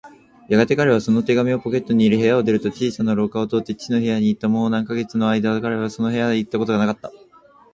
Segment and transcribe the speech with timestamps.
[0.49, 4.47] やがて彼はその手紙をポケットに入れ、部屋を出ると、小さな廊下を通って父の部屋へいった。
[4.49, 7.11] もう何カ月かのあいだ、彼はその部屋へいったことがなかった。